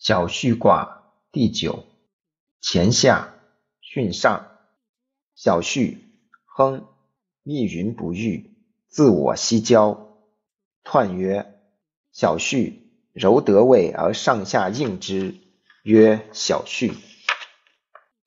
[0.00, 1.84] 小畜卦第九，
[2.62, 3.34] 乾下
[3.82, 4.46] 巽上。
[5.34, 5.98] 小畜，
[6.46, 6.86] 亨，
[7.42, 8.56] 密云不遇，
[8.88, 10.16] 自我西郊。
[10.82, 11.60] 彖曰：
[12.12, 12.80] 小畜，
[13.12, 15.34] 柔得位而上下应之，
[15.82, 16.94] 曰小畜。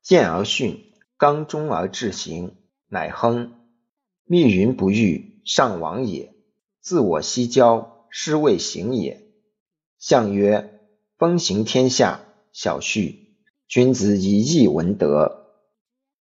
[0.03, 0.77] 见而巽，
[1.17, 2.55] 刚中而志行，
[2.85, 3.55] 乃亨。
[4.25, 6.35] 密云不遇，上往也。
[6.81, 9.25] 自我西郊，失位行也。
[9.97, 10.69] 象曰。
[11.17, 13.37] 风行天下，小畜。
[13.67, 15.45] 君子以义闻德。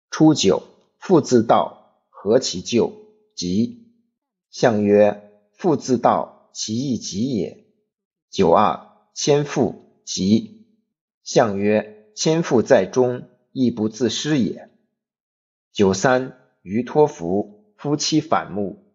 [0.09, 0.63] 初九，
[0.99, 2.91] 父自道，何其咎？
[3.33, 3.95] 吉。
[4.49, 7.66] 象曰：父自道，其义吉也。
[8.30, 10.67] 九二，千父，吉。
[11.23, 14.69] 象曰：千父在中，义不自失也。
[15.71, 18.91] 九三，于托福，夫妻反目。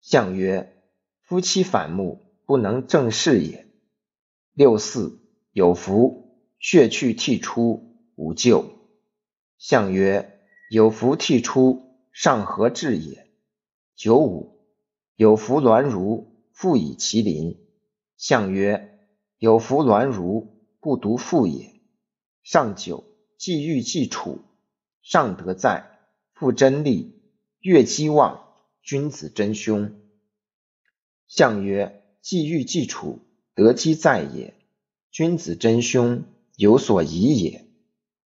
[0.00, 0.82] 象曰：
[1.22, 3.71] 夫妻反目，不能正事也。
[4.54, 5.18] 六四。
[5.52, 8.64] 有福，血去涕出，无咎。
[9.58, 13.28] 象曰：有福涕出，上何至也？
[13.94, 14.66] 九五，
[15.16, 17.58] 有福鸾如，复以其邻。
[18.16, 18.98] 象曰：
[19.36, 21.82] 有福鸾如，不独复也。
[22.42, 23.04] 上九，
[23.36, 24.40] 既欲既处，
[25.02, 25.98] 上德在，
[26.32, 27.20] 复真利，
[27.60, 28.42] 月积旺，
[28.82, 30.00] 君子真凶。
[31.26, 33.20] 象曰：既欲既处，
[33.54, 34.54] 得机在也。
[35.10, 36.24] 君子真凶，
[36.56, 37.66] 有所疑也。